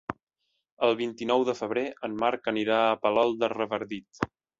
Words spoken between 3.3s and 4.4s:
de Revardit.